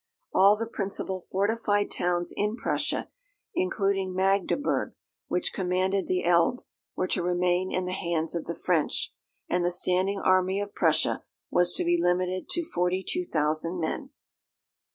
All 0.33 0.57
the 0.57 0.65
principal 0.65 1.19
fortified 1.19 1.91
towns 1.91 2.33
in 2.35 2.55
Prussia, 2.55 3.11
including 3.53 4.15
Magdeburg, 4.15 4.95
which 5.27 5.53
commanded 5.53 6.07
the 6.07 6.23
Elbe, 6.25 6.63
were 6.95 7.07
to 7.09 7.21
remain 7.21 7.71
in 7.71 7.85
the 7.85 7.91
hands 7.93 8.33
of 8.33 8.45
the 8.45 8.55
French; 8.55 9.13
and 9.47 9.63
the 9.63 9.69
standing 9.69 10.19
army 10.19 10.59
of 10.59 10.73
Prussia 10.73 11.21
was 11.51 11.71
to 11.73 11.83
be 11.85 12.01
limited 12.01 12.49
to 12.49 12.65
42,000 12.65 13.79
men. 13.79 14.09